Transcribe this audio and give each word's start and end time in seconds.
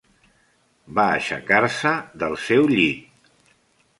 Va 0.99 1.05
aixecar-se 1.17 1.91
del 2.23 2.33
seu 2.47 2.65
llit. 2.75 3.31